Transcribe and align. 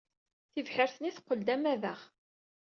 Tibḥirt-nni 0.53 1.11
teqqel 1.15 1.39
d 1.47 1.49
amadaɣ. 1.55 1.99